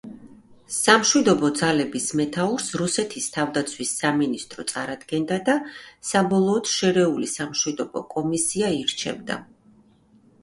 სამშვიდობო 0.75 1.49
ძალების 1.57 2.05
მეთაურს 2.21 2.69
რუსეთის 2.81 3.27
თავდაცვის 3.35 3.91
სამინისტრო 3.99 4.65
წარადგენდა 4.71 5.37
და 5.49 5.57
საბოლოოდ 6.13 6.69
შერეული 6.77 7.29
სამშვიდობო 7.35 8.03
კომისია 8.15 8.73
ირჩევდა. 8.79 9.37